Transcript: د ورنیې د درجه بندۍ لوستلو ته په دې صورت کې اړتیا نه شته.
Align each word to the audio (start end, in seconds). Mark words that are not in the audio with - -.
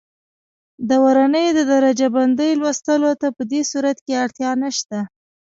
د 0.89 0.91
ورنیې 1.05 1.49
د 1.57 1.59
درجه 1.73 2.07
بندۍ 2.15 2.51
لوستلو 2.61 3.11
ته 3.21 3.27
په 3.37 3.43
دې 3.51 3.61
صورت 3.71 3.97
کې 4.05 4.13
اړتیا 4.23 4.51
نه 4.61 4.69
شته. 4.77 4.99